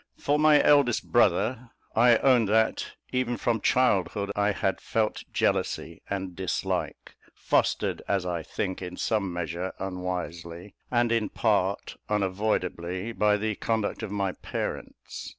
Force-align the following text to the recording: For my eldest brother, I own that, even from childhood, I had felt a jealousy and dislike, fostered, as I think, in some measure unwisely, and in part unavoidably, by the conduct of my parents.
For 0.17 0.39
my 0.39 0.63
eldest 0.63 1.11
brother, 1.11 1.69
I 1.95 2.17
own 2.17 2.45
that, 2.45 2.93
even 3.11 3.37
from 3.37 3.61
childhood, 3.61 4.31
I 4.35 4.51
had 4.51 4.81
felt 4.81 5.21
a 5.21 5.25
jealousy 5.31 6.01
and 6.09 6.35
dislike, 6.35 7.15
fostered, 7.35 8.01
as 8.07 8.25
I 8.25 8.41
think, 8.41 8.81
in 8.81 8.97
some 8.97 9.31
measure 9.31 9.73
unwisely, 9.77 10.73
and 10.89 11.11
in 11.11 11.29
part 11.29 11.97
unavoidably, 12.09 13.11
by 13.11 13.37
the 13.37 13.53
conduct 13.57 14.01
of 14.01 14.09
my 14.09 14.31
parents. 14.31 15.29